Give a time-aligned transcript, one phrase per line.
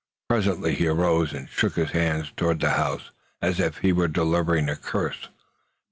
[0.29, 4.67] Presently he arose and shook his hand towards the house, as if he were delivering
[4.67, 5.29] a curse.